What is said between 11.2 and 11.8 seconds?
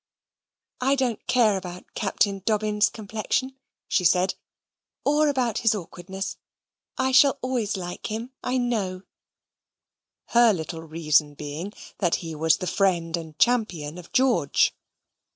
being,